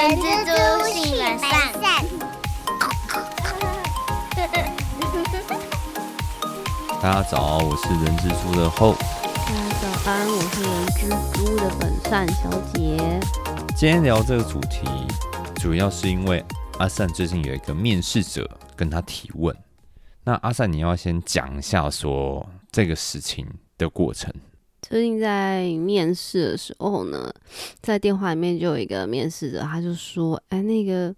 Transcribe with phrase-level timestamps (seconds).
[0.00, 1.50] 人蜘蛛性本善。
[7.02, 8.94] 大家早，我是人蜘蛛的后。
[8.94, 13.20] 大家早安，我是人蜘蛛的本善小姐。
[13.76, 14.88] 今天聊这个主题，
[15.56, 16.42] 主要是因为
[16.78, 19.54] 阿善最近有一个面试者跟他提问。
[20.24, 23.46] 那阿善，你要先讲一下说这个事情
[23.76, 24.32] 的过程。
[24.90, 27.32] 最近在面试的时候呢，
[27.80, 31.14] 在电话里面就有一个面试者，他就说：“哎，那个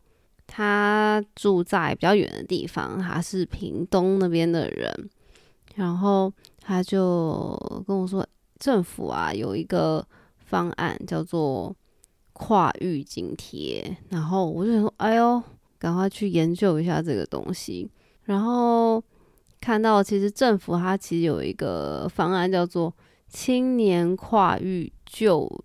[0.47, 5.09] 他住在比较远的地方，他是屏东那边的人。”
[5.75, 6.31] 然后
[6.61, 8.27] 他就跟我说
[8.61, 11.75] ：“政府啊有一个方案叫做
[12.35, 15.43] 跨域津贴。”然后我就想说：“哎呦，
[15.79, 17.91] 赶快去研究一下这个东西。”
[18.25, 19.03] 然后
[19.63, 22.95] 看到其实政府它其实有一个方案叫做。
[23.33, 25.65] 青年跨域就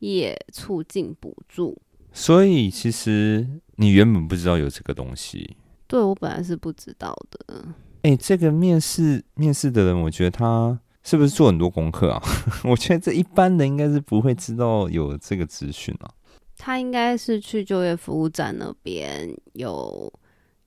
[0.00, 1.80] 业促进补助，
[2.12, 5.56] 所以其实你原本不知道有这个东西。
[5.86, 7.64] 对我本来是不知道的。
[8.02, 12.22] 哎，这个面试面试的人，我觉得他是不是做很多功课啊？
[12.64, 16.10] 我觉得这一般人应该是不会知道有这个资讯啊。
[16.58, 20.12] 他应该是去就业服务站那边有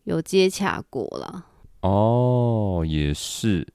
[0.05, 1.45] 有接洽过了。
[1.81, 3.67] 哦，也是。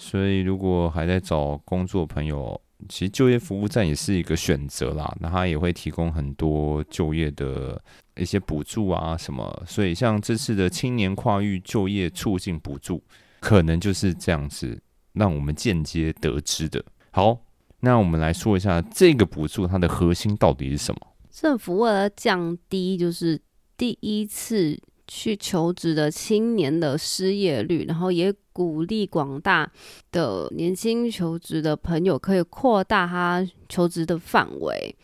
[0.00, 5.12] 所以，如果还在找工作朋友，其实就业服务站也是一个选择啦。
[5.20, 7.82] 那他也会提供很多就业的
[8.16, 9.62] 一些补助啊什么。
[9.66, 13.02] 所以，像这次的青年跨域就业促进补助，
[13.40, 14.80] 可能就是这样子
[15.14, 16.82] 让我们间接得知的。
[17.10, 17.36] 好，
[17.80, 21.00] 那我们来说一下这个补助它的核心到底是什么？
[21.32, 23.42] 政府为了降低就是
[23.76, 24.80] 第一次。
[25.08, 29.68] 去求职的青年的失业率，然后也鼓励广大
[30.12, 34.94] 的年轻求职的朋友可以扩大他求职的范围，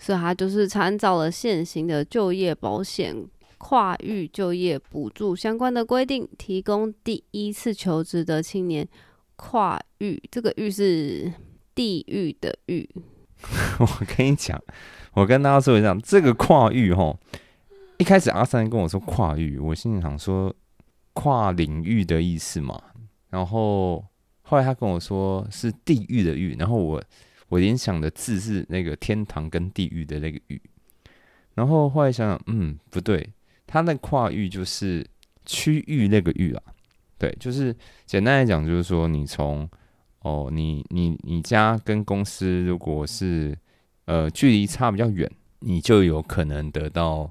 [0.00, 3.14] 所以他就是参照了现行的就业保险
[3.58, 8.88] 跨域就业补助相关的规定，提供第一次求职的青年
[9.36, 11.30] 跨域，这个域是
[11.74, 12.88] 地域的域。
[13.78, 14.58] 我跟你讲，
[15.12, 17.14] 我跟大家说一下，这个跨域哈。
[18.00, 20.50] 一开始阿三跟我说跨域，我心里想说
[21.12, 22.82] 跨领域的意思嘛。
[23.28, 24.02] 然后
[24.40, 27.04] 后来他跟我说是地狱的狱，然后我
[27.50, 30.58] 我联想的字是那个天堂跟地狱的那个狱。
[31.52, 33.34] 然后后来想想，嗯，不对，
[33.66, 35.06] 他那跨域就是
[35.44, 36.62] 区域那个域啊。
[37.18, 39.68] 对，就是简单来讲，就是说你从
[40.20, 43.54] 哦，你你你家跟公司如果是
[44.06, 47.30] 呃距离差比较远，你就有可能得到。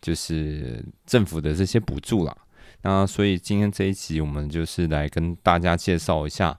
[0.00, 2.36] 就是政府的这些补助啦。
[2.82, 6.58] 那所以今天这一集我们就是来跟大家介绍一下，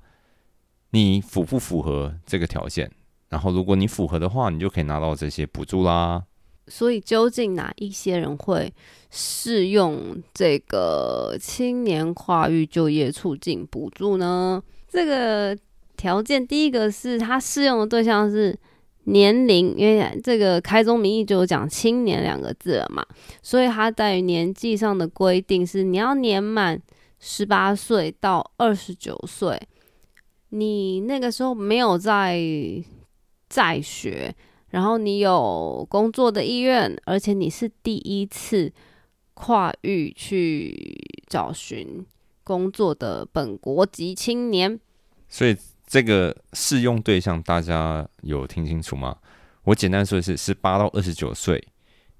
[0.91, 2.91] 你符不符合这个条件，
[3.29, 6.23] 然后如果你符合的话，你就可以拿到这些补助啦。
[6.67, 8.71] 所以究竟哪一些人会
[9.09, 14.61] 适用这个青年跨域就业促进补助呢？
[14.87, 15.57] 这个
[15.97, 18.57] 条件第一个是他适用的对象是。
[19.05, 23.03] 年龄，因为这个开宗明义就有讲“青年”两个字了嘛，
[23.41, 26.79] 所以它在于年纪上的规定是你要年满
[27.19, 29.59] 十八岁到二十九岁，
[30.49, 32.39] 你那个时候没有在
[33.49, 34.33] 在学，
[34.69, 38.71] 然后你有工作的意愿，而且你是第一次
[39.33, 42.05] 跨域去找寻
[42.43, 44.79] 工作的本国籍青年，
[45.27, 45.57] 所以。
[45.91, 49.17] 这个适用对象大家有听清楚吗？
[49.63, 51.61] 我简单说的是十八到二十九岁，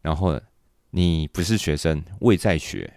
[0.01, 0.37] 然后
[0.89, 2.93] 你不是学生，未在学，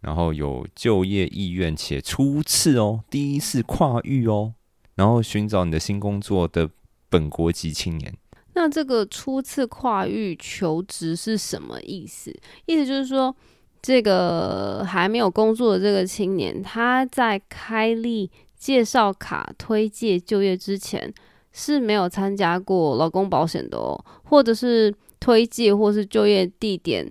[0.00, 4.52] 然后有就业意愿且初次哦，第一次跨域哦，
[4.94, 6.68] 然后寻找你的新工作的
[7.08, 8.14] 本国籍青年。
[8.52, 12.30] 那这个初次跨域求职是什么意思？
[12.66, 13.34] 意思就是说，
[13.80, 18.30] 这个还没有工作的这个青年，他在开立。
[18.60, 21.12] 介绍卡推介就业之前
[21.50, 27.10] 是没有参加过劳工保险的哦，或者是推介或是就业地点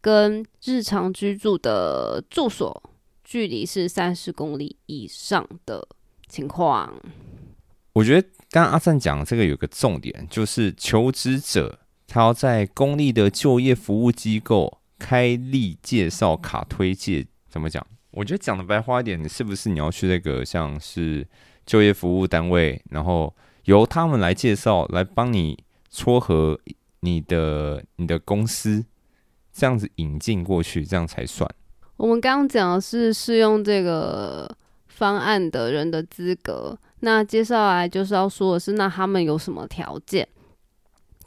[0.00, 2.82] 跟日常居住的住所
[3.22, 5.86] 距离是三十公里以上的
[6.28, 6.92] 情况。
[7.92, 11.78] 我觉得刚刚阿赞讲这个有个重点，就是求职者
[12.08, 17.86] 他要在公立的就业服务机构开立介绍卡推介，怎么讲？
[18.12, 21.26] 我觉得讲的白话一点，是不是你要去那个像是
[21.64, 23.34] 就业服务单位，然后
[23.64, 25.56] 由他们来介绍，来帮你
[25.88, 26.58] 撮合
[27.00, 28.84] 你的你的公司，
[29.52, 31.48] 这样子引进过去，这样才算。
[31.96, 34.50] 我们刚刚讲的是适用这个
[34.88, 40.26] 方案的人的资格，那接下来就是要说的是，那他们有什么条件？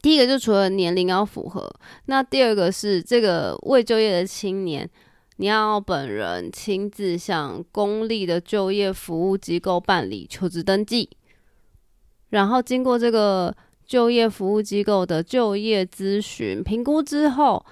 [0.01, 1.73] 第一个就除了年龄要符合，
[2.07, 4.89] 那第二个是这个未就业的青年，
[5.37, 11.09] 你要本人亲自向公立的就业服务机构办理求职登记，
[12.29, 17.65] 然后经过这个就业服务机构的就业咨询评估之后，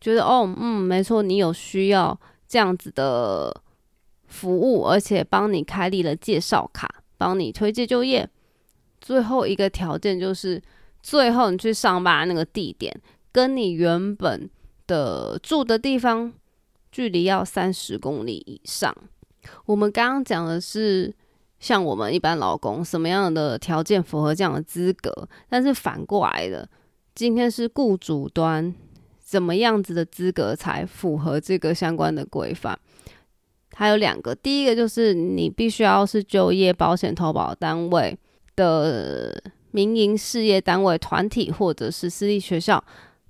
[0.00, 2.18] 觉得哦，嗯，没错，你有需要
[2.48, 3.62] 这样子的
[4.26, 8.28] 服务，而且帮你开立了介绍卡，帮你推荐就业。
[9.00, 10.62] 最后一个条件就是。
[11.02, 12.92] 最后，你去上班那个地点，
[13.30, 14.50] 跟你原本
[14.88, 16.32] 的住的地方
[16.96, 18.96] 距离要三十公里以上。
[19.66, 21.14] 我们刚刚讲的是，
[21.60, 26.66] 像我们一般老公什么样的条件符合这样的资格，但是反过来的，
[27.14, 28.74] 今天是雇主端
[29.22, 32.78] 怎么样子的资格才符合这个相关的规范？
[33.74, 38.18] 还有两个，第一个就是你必须要是就业保险投保单位
[38.56, 39.38] 的。
[39.72, 42.82] 民营事业单位、团体或者是私立学校。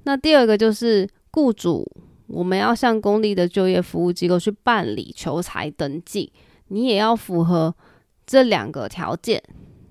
[0.05, 1.85] 那第二个就是雇主，
[2.27, 6.33] 我们要向公立的就业服务机构去办理求财登记，
[6.69, 7.75] 你也要符合
[8.27, 9.43] 这两个条件，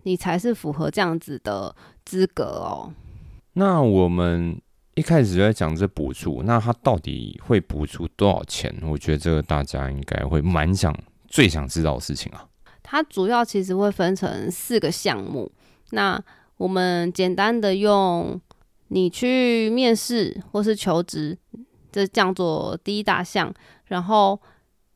[0.04, 2.94] 你才是符合这样子的资格哦。
[3.54, 4.62] 那我们
[4.96, 8.74] 一开始就在讲这补助，那它到底会补助多少钱？
[8.84, 10.94] 我觉得这个大家应该会蛮想、
[11.28, 12.48] 最想知道的事情啊。
[12.84, 15.52] 它主要其实会分成四个项目，
[15.92, 16.24] 那。
[16.58, 18.40] 我们简单的用
[18.88, 21.38] 你去面试或是求职，
[21.96, 23.54] 这叫做第一大项。
[23.86, 24.38] 然后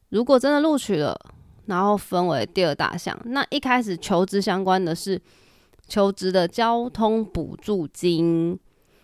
[0.10, 1.18] 如果真的录取了，
[1.68, 3.18] 然后分为第二大项。
[3.24, 5.22] 那一开始求职相关的是
[5.88, 8.60] 求职的交通补助金。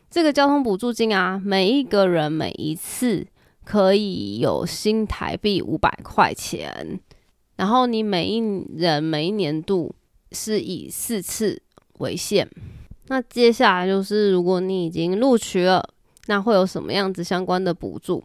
[0.10, 3.26] 这个交通补助金啊，每一个人每一次
[3.64, 7.00] 可以有新台币五百块钱。
[7.56, 8.40] 然后你每一
[8.76, 9.96] 人每一年度
[10.34, 11.62] 是以四次。
[12.00, 12.46] 为限。
[13.08, 15.82] 那接下来就是，如果你已经录取了，
[16.27, 18.24] 那会有什么样子相关的补助？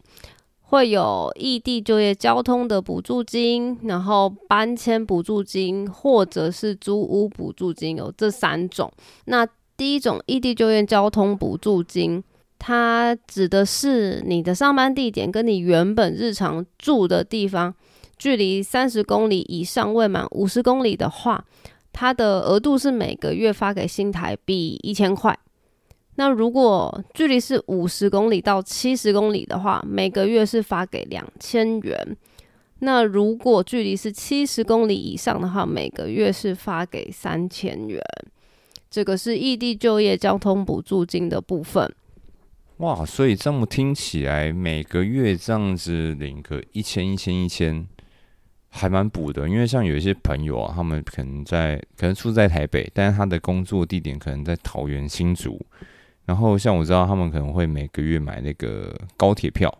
[0.61, 8.89] 会有异地就业交通的补助金，然后搬迁补助金，或者是租屋补助金，有这三种。
[9.25, 9.45] 那
[9.75, 12.23] 第一种异地就业交通补助金，
[12.57, 17.73] 它指的是你的上班地点跟你原本日常住的地方
[18.17, 21.43] 距离三十公里以上未满五十公里的话。
[21.91, 25.37] 它的额度是每个月发给新台币一千块。
[26.21, 32.15] 那如果距离是五十公里到七十公里的话，每个月是发给两千元。
[32.77, 37.99] 那如果距离是七十公里以上的话，每个月是发给三千元。
[38.91, 41.91] 这个是异地就业交通补助金的部分。
[42.77, 47.87] 哇，所以这么听起来，每个月这样子领个一千、一千、一千。
[48.73, 55.59] 还蛮补的，因为像有一些朋友啊，他们可能在可能住在台北，但是他的工作地点可能在桃园新竹。
[56.25, 59.73] 然后像我知道，他们可能会每个月买那个高铁票，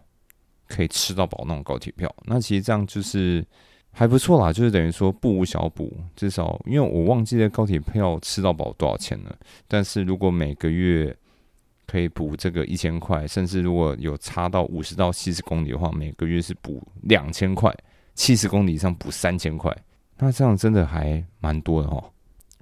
[0.67, 2.13] 可以吃到饱那种高铁票。
[2.25, 3.45] 那其实这样就是
[3.91, 5.95] 还不错啦，就是等于说不无小补。
[6.15, 9.35] 至少因为我忘记了高铁票吃到饱多少钱了，
[9.67, 11.15] 但是如果每个月
[11.87, 17.73] 可以补这个一千块，甚至如果有差到五十到七十公里的话，每个月是补两千块。
[18.13, 19.75] 七十公里以上补三千块，
[20.17, 22.03] 那这样真的还蛮多的哦。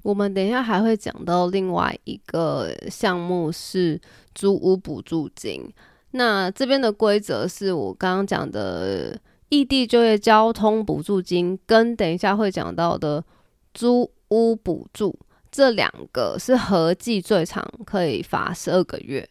[0.02, 4.00] 我们等一下还会讲到另外一个项目是
[4.34, 5.64] 租屋补助金。
[6.12, 9.20] 那这边的规则是我刚刚讲的
[9.50, 13.24] 异地就业交通补助金，跟等一下会讲到的
[13.74, 15.18] 租屋补助
[15.52, 19.28] 这两个是合计最长可以发十二个月。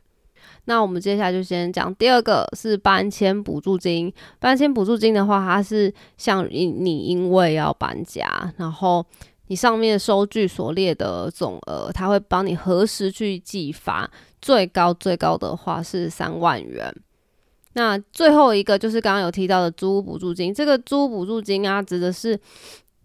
[0.67, 4.13] 那我们接下来就先讲第二个是搬迁补助金。
[4.39, 9.05] 搬迁补助金的话，它是像你你因为要搬家，然后
[9.49, 16.95] 你上面收据所列的总额，他会帮你核实去计发，最高最高的话是三万元。
[17.75, 22.39] 那最后一个就是刚刚有提到的租屋补助金，这个租屋补助金啊，指的是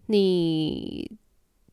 [0.06, 1.12] 你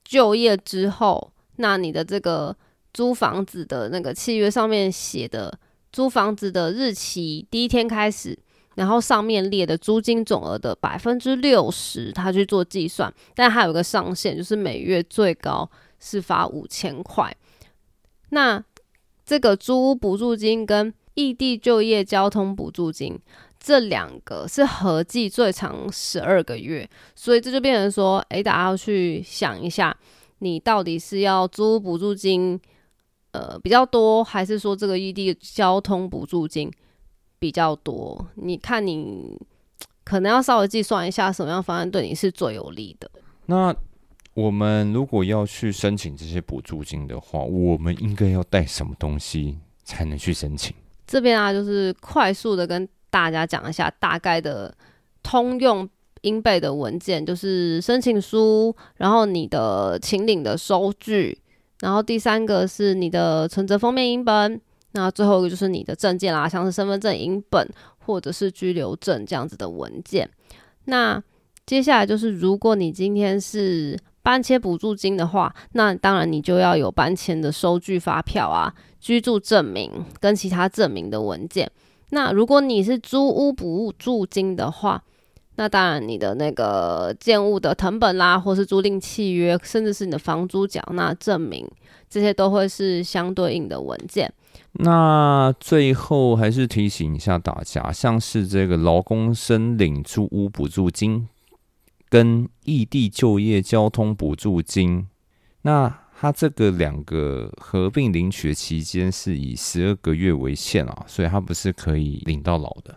[0.05, 2.57] 就业之后，那你的这个
[2.93, 5.59] 租房子的那个契约上面写的。
[5.93, 8.39] 租房子的日期第一天开始，
[8.75, 17.35] 然后上面列的租金总额的百分之六十，他去做计算，但还有个上限，就是每月最高是发五千块。
[18.31, 18.62] 那
[19.25, 23.19] 这个租屋补助金跟异地就业交通补助金
[23.59, 29.97] 这两个是合计最长十二个月，所以这就变成说，诶，大家要去想一下，
[30.39, 32.61] 你到底是要租屋补助金。
[33.33, 36.69] 呃，比较多，还是说这个异地交通补助金
[37.40, 38.25] 比较多？
[38.37, 39.37] 你看，你
[40.04, 43.11] 可能要稍微计算一下，什么样方案对你是最有利的。
[43.47, 43.75] 那
[44.35, 50.73] 我们如果要去申请这些补助金的话，我们应该要带什么东西才能去申请。
[51.06, 54.73] 这边啊，就是快速的跟大家讲一下大概的
[55.23, 55.88] 通用
[56.20, 61.37] 应备的文件，就是申请书，然后你的请领的收据，
[61.80, 64.61] 然后第三个是你的存折封面影本，
[64.92, 67.68] 那最后一个就是你的证件啦，像是身份证影本
[67.99, 70.28] 或者是居留证这样子的文件。
[70.85, 71.23] 那
[71.66, 78.75] 接下来就是，如果你今天是搬迁补助金的话，那当然你就要有搬迁的收据、发票啊。
[79.00, 81.70] 居住证明跟其他证明的文件。
[82.11, 85.02] 那如果你是租屋补助金的话，
[85.54, 91.66] 那当然你的那个建物的成本啦，或是租赁契约，甚至是你的房租缴纳证明，
[92.11, 94.30] 这些都会是相对应的文件。
[94.73, 101.28] 那最后还是提醒一下大家，像是这个劳工申领租屋补助金
[102.09, 105.07] 跟异地就业交通补助金，
[105.62, 105.99] 那。
[106.23, 112.95] 它这个两个合并领取的期间是以十二个月为限啊，所以它不是可以领到老的。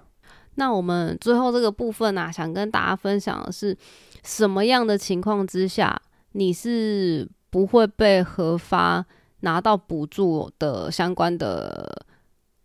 [0.55, 3.77] 那我们最后这个部分呢，想跟大家分享的是，
[4.25, 5.98] 什么样的情况之下
[6.33, 9.05] 你是不会被核发
[9.43, 12.05] 拿到补助的相关的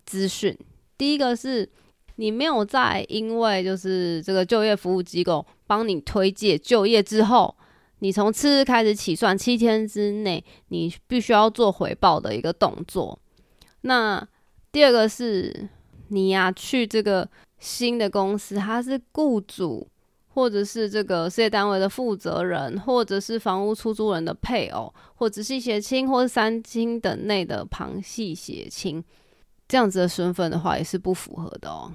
[0.05, 0.59] 资讯？
[0.97, 1.69] 第一个是
[2.17, 7.55] 你没有在因为就是这个就业服务机构帮你推介就业之后。
[8.01, 13.19] 你从次日开始起算，七天之内你必须要做回报的一个动作。
[13.81, 14.25] 那
[14.71, 15.69] 第二个是，
[16.07, 19.89] 你呀去这个新的公司，他是雇主，
[20.39, 29.03] 或者是这个事业单位的负责人，或者是房屋出租人的配偶，或直系血亲，或是三亲等内的旁系血亲，
[29.67, 31.93] 这样子的身份的话，也是不符合的哦。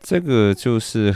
[0.00, 1.12] 这个就是。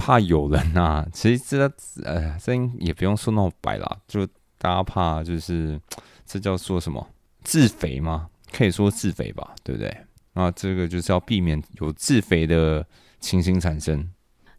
[0.00, 1.58] 怕有人啊，其实这
[2.04, 4.24] 呃，这也不用说那么白啦，就
[4.56, 5.78] 大家怕就是
[6.24, 7.04] 这叫做什么
[7.42, 8.30] 自肥吗？
[8.52, 9.92] 可以说自肥吧，对不对？
[10.34, 12.86] 那这个就是要避免有自肥的
[13.18, 14.08] 情形产生。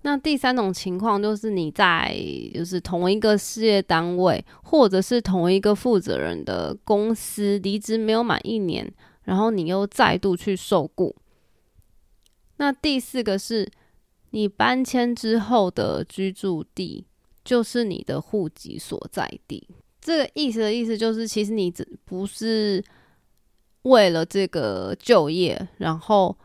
[0.02, 2.16] 那第三种情况就是你在
[2.54, 8.92] 就是同一个事业单位或者是同一个负责人的公司离职没有满一年，
[9.24, 11.16] 然后你又再度去受雇。
[12.58, 13.70] 那第四个是。
[14.32, 17.04] 你搬迁之后的居住地
[17.44, 19.68] 就是你的户籍所在地。
[20.00, 22.80] 这个意思的意思就是，其实你只不是
[23.82, 26.38] 为了这个就业，然后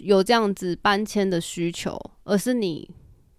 [0.00, 2.88] 有这样子搬迁的需求，而是你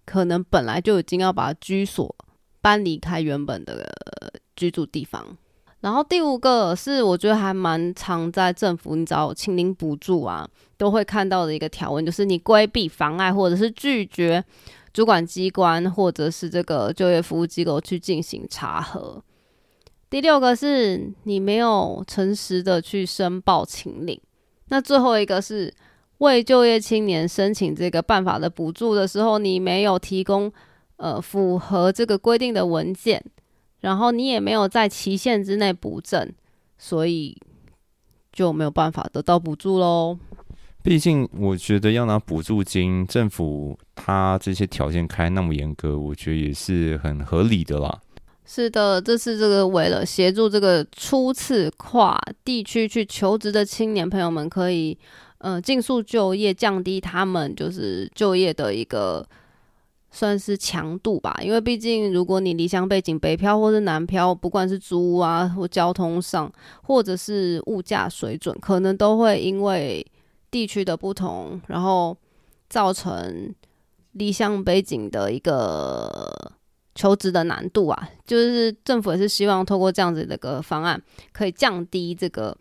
[0.04, 2.14] 可能本来就已经要把居所
[2.60, 3.92] 搬离开原本的
[4.54, 5.36] 居住地方。
[5.80, 14.42] 然后第五个是我觉得还蛮常在政府你找清零补助啊，都会看到的一个条文，就是你规避、妨碍或者是拒绝
[14.92, 19.22] 主管机关或者是这个就业服务机构去进行查核。
[20.08, 24.20] 第六个是你没有诚实的去申报清领。
[24.68, 25.72] 那最后一个是
[26.18, 30.52] 为就业青年申请这个办法的补助的时候，你没有提供
[30.96, 33.22] 呃符合这个规定的文件。
[33.80, 36.32] 然后你也没有在期限之内补证，
[36.76, 37.36] 所以
[38.32, 40.18] 就没有办法得到补助喽。
[40.82, 48.00] 毕竟我觉得要拿补助金，政府他这些条件开那么严格，我觉得也是很合理的啦。
[48.46, 54.96] 是的，这是这个为了协助这个初次跨地区去求职的青年朋友们，可以
[55.38, 59.26] 呃尽速就业，降低他们就是就业的一个。
[60.08, 66.50] 算是强度吧，因为毕竟如果你离乡背景北漂或是南漂，不管是租屋啊或交通上，
[66.84, 70.06] 或者是物价水准，可能都会因为
[70.50, 72.16] 地区的不同，然后
[72.70, 73.54] 造成
[74.12, 76.32] 离乡背景的一个
[76.96, 78.08] 求职的难度啊。
[78.26, 81.00] 就是政府也是希望透过这样子的个方案，
[81.32, 82.56] 可以降低这个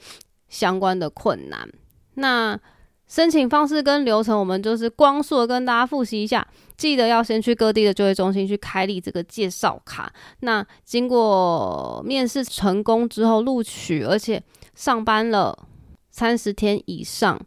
[0.48, 1.68] 相关的困难。
[2.14, 2.60] 那
[3.08, 6.48] 申请方式跟流程，我们就是光速的跟大家复习一下。
[6.76, 10.12] 记得要先去各地的就业中心去开立这个介绍卡。
[10.42, 14.42] 那经过面试成功之后录取，而且
[14.74, 15.68] 上班了
[16.10, 17.40] 三十天以上，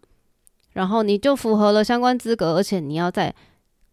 [0.72, 3.34] 然后你就符合了相关资格，而且你要在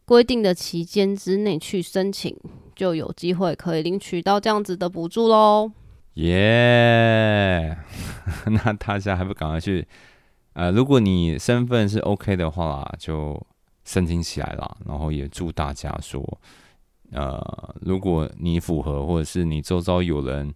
[0.05, 2.37] 规定的期间之内去申请，
[2.75, 5.71] 就有机会可以领取到这样子的补助喽。
[6.15, 7.77] 耶！
[8.45, 9.87] 那大家还不赶快去？
[10.53, 13.41] 呃，如果你身份是 OK 的话，就。
[13.87, 16.19] 申请起来了，然后也祝大家说，
[17.11, 20.51] 呃，如果你符合，或者是你周遭有人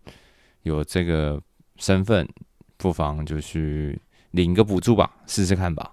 [0.64, 1.40] 有这个
[1.76, 2.28] 身份，
[2.76, 5.92] 不妨就去领个补助吧，试试看吧。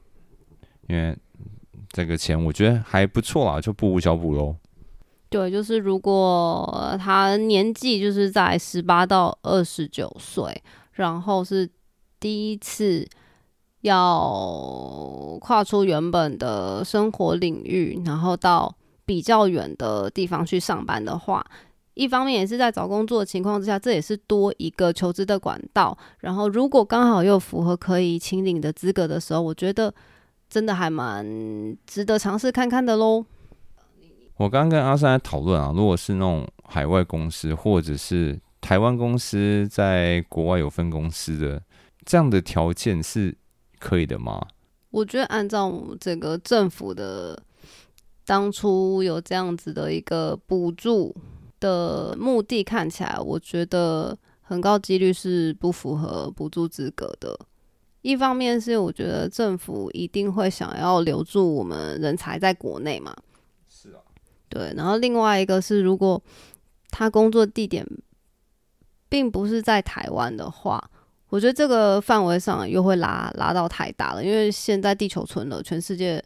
[0.89, 1.15] 因为
[1.91, 4.57] 这个钱我觉得还不错啊，就不无小补喽。
[5.29, 11.69] 对，就是如果他年纪就是在十八到二十九岁，然后是
[12.21, 13.07] 第一次
[13.81, 18.73] 要跨出原本的生活领域，然后到
[19.05, 21.45] 比较远的地方去上班的话，
[21.95, 25.97] 一方面也是在找工作的情况之下，这也是多一个求职的管道。
[26.21, 29.93] 然后如果刚好又符合可以请领的资格的时候，我觉得
[30.49, 31.27] 真的还蛮
[31.85, 33.25] 值得尝试看看的喽。
[34.37, 41.63] 我刚刚跟阿三在讨论啊，如果是那种海外公司，或者是台湾公司在国外有分公司的，
[42.05, 43.35] 这样的条件是
[43.79, 44.41] 可以的吗？
[44.91, 47.43] 我觉得按照这个政府的
[48.25, 51.15] 当初有这样子的一个补助
[51.59, 57.39] 的目的看起来，我觉得很高几率是不符合补助资格的。
[58.03, 63.15] 一方面是我觉得政府一定会想要留住我们人才在国内嘛，
[64.49, 64.73] 对。
[64.77, 66.23] 然后另外一个是，如果
[66.91, 67.87] 他工作地点
[69.09, 70.83] 并不是在台湾的话，
[71.29, 76.23] 我觉得这个范围上又会拉拉到太大了，因为现在地球村了，全世界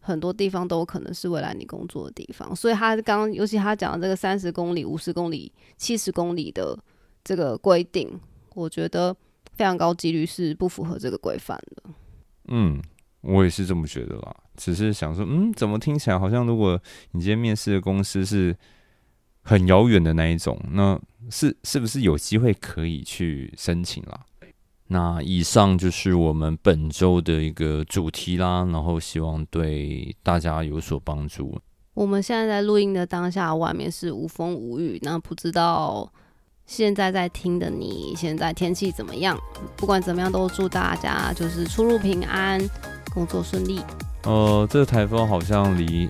[0.00, 6.78] 很多地方都可能是未来你工作的地方，所以他刚尤其他讲的这个三十公里、五十公里、七十公里的
[7.24, 8.20] 这个规定，
[8.54, 9.16] 我觉得
[9.54, 11.82] 非常高几率是不符合这个规范的。
[12.48, 12.82] 嗯，
[13.22, 14.36] 我也是这么觉得啦。
[14.56, 16.78] 只是想说，嗯，怎么听起来好像如果
[17.12, 18.54] 你今天面试的公司是
[19.42, 21.00] 很遥远的那一种，那
[21.30, 24.20] 是是不是有机会可以去申请啦？
[24.88, 31.58] 那以上就是我们本周的一个主题啦，然后希望对大家有所帮助。
[31.94, 36.10] 我们现在在录音的当下，外面是无风无雨，那不知道
[36.66, 39.38] 现在在听的你，现在天气怎么样？
[39.76, 42.60] 不管怎么样，都祝大家就是出入平安，
[43.12, 43.80] 工作顺利。
[44.24, 46.08] 呃，这个台风好像离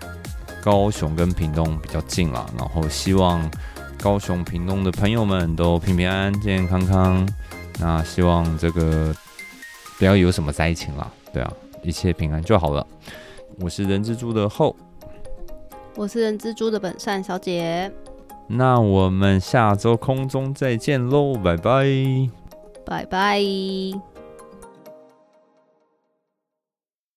[0.63, 3.51] 高雄跟屏东比较近啦，然后希望
[4.01, 7.29] 高雄、屏东的朋友们都平平安安、健健康康。
[7.81, 9.15] 那希望这个
[9.99, 12.87] 不要有什么灾情啦，对啊，一切平安就好了。
[13.59, 14.77] 我是人蜘蛛的后，
[15.97, 17.91] 我是人蜘蛛的本善小姐，
[18.47, 21.87] 那我们下周空中再见喽，拜拜，
[22.85, 24.12] 拜拜。